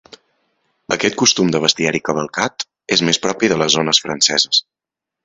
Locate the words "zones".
3.77-4.01